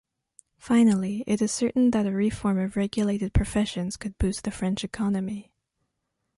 [0.57, 5.51] Finally, it is certain that a reform of regulated professions could boost the French economy.